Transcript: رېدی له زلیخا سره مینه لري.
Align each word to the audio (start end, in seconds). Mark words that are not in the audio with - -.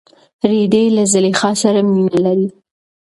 رېدی 0.49 0.85
له 0.95 1.03
زلیخا 1.13 1.51
سره 1.63 1.79
مینه 1.91 2.15
لري. 2.25 2.47